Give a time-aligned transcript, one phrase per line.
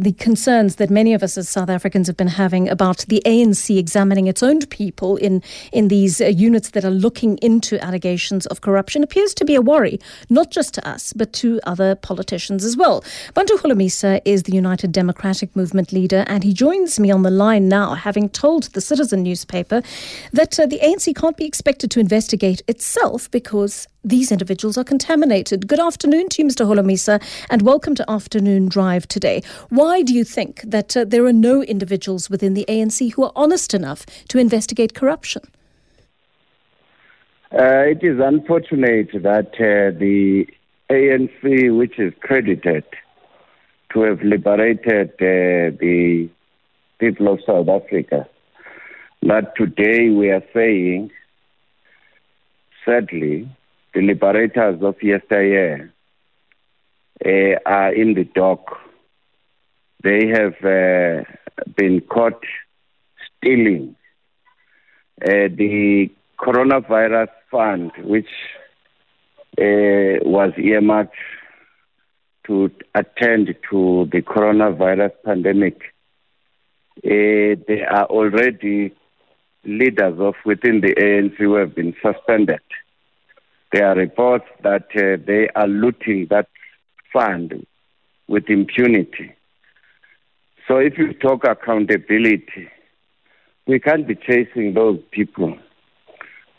[0.00, 3.76] the concerns that many of us as South Africans have been having about the ANC
[3.76, 5.42] examining its own people in,
[5.72, 9.60] in these uh, units that are looking into allegations of corruption appears to be a
[9.60, 10.00] worry,
[10.30, 13.04] not just to us, but to other politicians as well.
[13.34, 17.68] Bantu Holomisa is the United Democratic Movement leader, and he joins me on the line
[17.68, 19.82] now, having told the Citizen newspaper
[20.32, 25.66] that uh, the ANC can't be expected to investigate itself because these individuals are contaminated.
[25.66, 26.66] Good afternoon to you, Mr.
[26.66, 29.42] Holomisa, and welcome to Afternoon Drive today.
[29.68, 33.32] Why do you think that uh, there are no individuals within the ANC who are
[33.36, 35.42] honest enough to investigate corruption?
[37.52, 40.46] Uh, it is unfortunate that uh, the
[40.88, 42.84] ANC, which is credited
[43.92, 46.28] to have liberated uh, the
[46.98, 48.26] people of South Africa,
[49.22, 51.10] that today we are saying,
[52.86, 53.50] sadly,
[53.94, 55.92] the liberators of yesteryear
[57.24, 58.78] uh, are in the dock.
[60.02, 61.24] They have uh,
[61.76, 62.42] been caught
[63.36, 63.96] stealing
[65.22, 68.30] uh, the coronavirus fund, which
[69.58, 71.14] uh, was earmarked
[72.46, 75.82] to attend to the coronavirus pandemic.
[77.02, 78.94] They are already
[79.64, 82.60] leaders of within the ANC who have been suspended.
[83.72, 86.48] There are reports that uh, they are looting that
[87.12, 87.66] fund
[88.26, 89.34] with impunity.
[90.66, 92.68] So if you talk accountability,
[93.66, 95.56] we can't be chasing those people,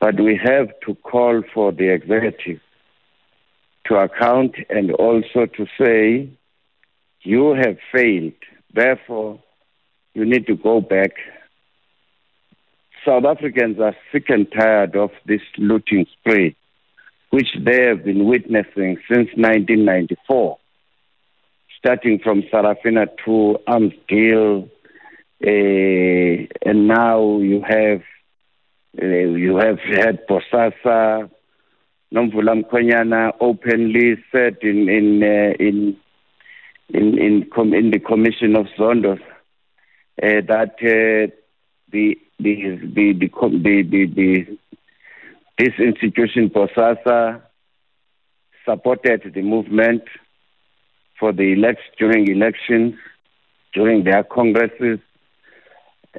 [0.00, 2.60] but we have to call for the executive
[3.86, 6.30] to account and also to say,
[7.22, 8.34] you have failed,
[8.72, 9.40] therefore
[10.14, 11.10] you need to go back.
[13.04, 16.56] South Africans are sick and tired of this looting spree
[17.30, 20.58] which they have been witnessing since 1994,
[21.78, 24.68] starting from Sarafina to Arms Deal,
[25.42, 25.48] uh,
[26.68, 28.02] and now you have
[29.00, 31.30] uh, you have had Bosasa,
[32.12, 35.96] Nomvula Mokonyane openly said in in uh, in
[36.92, 39.18] in in, com- in, the commission of Zondo uh,
[40.18, 41.32] that the
[41.92, 44.58] the the, the, the, the
[45.60, 47.42] this institution, Bosasa,
[48.64, 50.02] supported the movement
[51.18, 52.94] for the elect during elections,
[53.74, 55.00] during their congresses,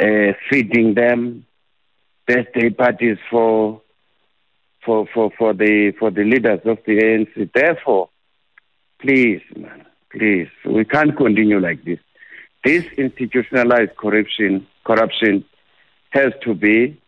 [0.00, 1.44] uh, feeding them,
[2.26, 3.82] birthday parties for
[4.82, 7.52] for for for the for the leaders of the ANC.
[7.52, 8.08] Therefore,
[9.02, 11.98] please, man, please, we can't continue like this.
[12.64, 15.44] This institutionalized corruption corruption
[16.12, 16.98] has to be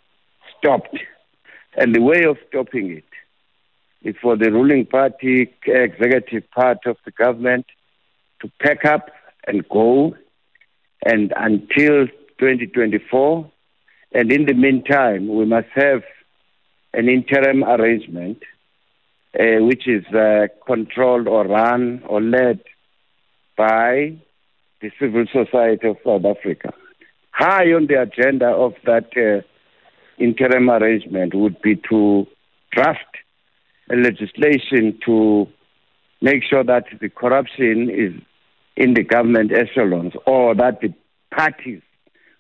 [0.59, 0.95] stopped.
[1.77, 3.05] And the way of stopping it
[4.03, 7.67] is for the ruling party, executive part of the government
[8.41, 9.11] to pack up
[9.47, 10.17] and go
[11.05, 12.07] and until
[12.39, 13.51] 2024.
[14.13, 16.03] And in the meantime, we must have
[16.95, 18.43] an interim arrangement
[19.39, 22.61] uh, which is uh, controlled or run or led
[23.57, 24.17] by
[24.81, 26.73] the civil society of South Africa.
[27.33, 29.47] High on the agenda of that uh,
[30.19, 32.27] interim arrangement would be to
[32.73, 33.17] draft
[33.91, 35.47] legislation to
[36.21, 38.13] make sure that the corruption is
[38.77, 40.93] in the government echelons or that the
[41.35, 41.83] parties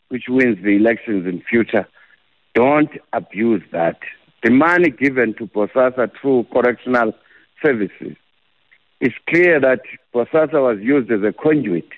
[0.09, 1.87] which wins the elections in future
[2.55, 3.99] don't abuse that.
[4.43, 7.13] The money given to Bosasa through correctional
[7.65, 8.17] services,
[9.01, 9.81] it's clear that
[10.15, 11.89] Bosasa was used as a conduit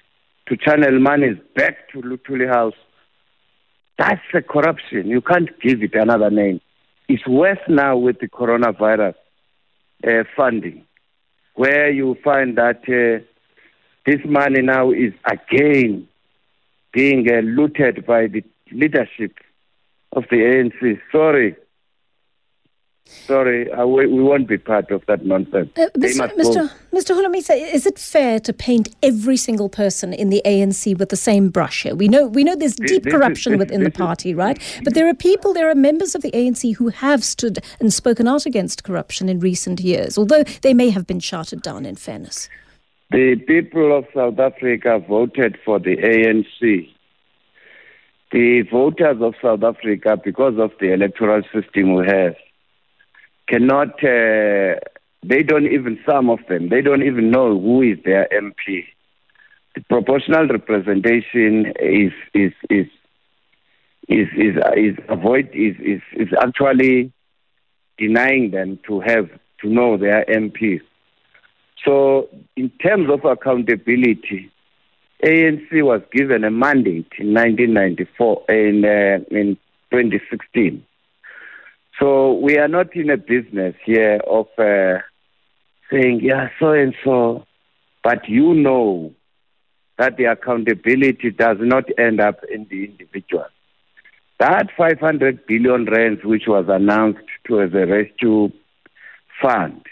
[0.49, 2.75] to channel monies back to Luthuli House
[4.01, 5.09] that's the corruption.
[5.09, 6.63] You can't give it another name.
[7.07, 9.15] It's worse now with the coronavirus
[10.07, 10.87] uh, funding,
[11.55, 13.23] where you find that uh,
[14.07, 16.09] this money now is again
[16.95, 19.35] being uh, looted by the leadership
[20.13, 20.99] of the ANC.
[21.13, 21.55] Sorry,
[23.27, 25.71] Sorry, uh, we, we, won't be part of that nonsense.
[25.77, 26.33] Uh, Mr.
[26.37, 26.71] Mr.
[26.93, 27.15] Mr.
[27.15, 31.49] Holomisa, is it fair to paint every single person in the ANC with the same
[31.49, 31.95] brush here?
[31.95, 34.59] We know we know there's deep this, corruption this, within this, the party, right?
[34.85, 38.29] But there are people, there are members of the ANC who have stood and spoken
[38.29, 41.87] out against corruption in recent years, although they may have been shouted down.
[41.87, 42.49] In fairness,
[43.11, 46.89] the people of South Africa voted for the ANC.
[48.33, 52.37] The voters of South Africa, because of the electoral system we have,
[53.51, 54.79] cannot, uh,
[55.23, 58.85] they don't even, some of them, they don't even know who is their MP.
[59.75, 62.87] The proportional representation is, is, is,
[64.09, 67.13] is, is, is avoid, is, is, is actually
[67.99, 69.29] denying them to have,
[69.61, 70.81] to know their MPs.
[71.85, 74.51] So in terms of accountability,
[75.25, 79.57] ANC was given a mandate in 1994 in uh, in
[79.91, 80.85] 2016.
[82.01, 85.01] So we are not in a business here of uh,
[85.91, 87.45] saying yeah so and so,
[88.03, 89.13] but you know
[89.99, 93.45] that the accountability does not end up in the individual.
[94.39, 98.51] That 500 billion rands, which was announced to as a rescue
[99.43, 99.85] fund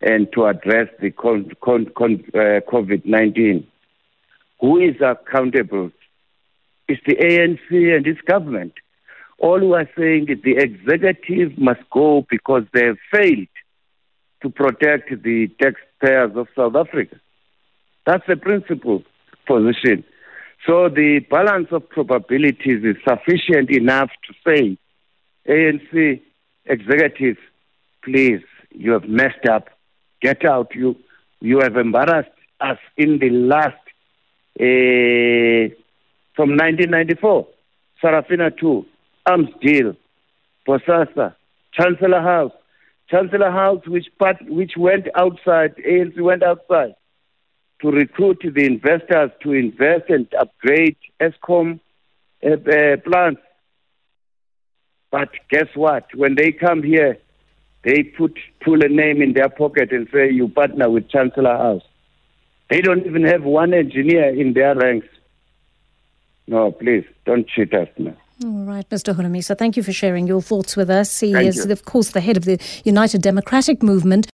[0.00, 3.66] and to address the uh, COVID-19,
[4.60, 5.90] who is accountable?
[6.86, 8.74] It's the ANC and its government.
[9.40, 13.48] All we are saying is the executive must go because they have failed
[14.42, 17.16] to protect the taxpayers of South Africa.
[18.06, 19.02] That's the principle
[19.46, 20.04] position.
[20.66, 24.78] So the balance of probabilities is sufficient enough to say,
[25.48, 26.20] ANC
[26.66, 27.38] executives,
[28.04, 29.68] please, you have messed up.
[30.20, 30.74] Get out.
[30.74, 30.96] You
[31.40, 33.80] you have embarrassed us in the last
[34.60, 35.74] uh,
[36.36, 37.46] from 1994.
[38.02, 38.84] Sarafina 2,
[39.26, 39.94] Arms Deal,
[40.66, 41.34] Bosasa,
[41.72, 42.52] Chancellor House,
[43.08, 46.94] Chancellor House, which part, which went outside, ANC went outside
[47.82, 51.80] to recruit the investors to invest and upgrade Eskom
[52.44, 53.40] uh, uh, plants.
[55.10, 56.06] But guess what?
[56.14, 57.18] When they come here,
[57.82, 61.82] they put pull a name in their pocket and say you partner with Chancellor House.
[62.68, 65.08] They don't even have one engineer in their ranks.
[66.46, 68.16] No, please don't cheat us now.
[68.42, 69.14] All right, Mr.
[69.14, 71.20] Holomisa, thank you for sharing your thoughts with us.
[71.20, 71.72] He Thank is, you.
[71.72, 74.26] of course, the head of the United Democratic Movement.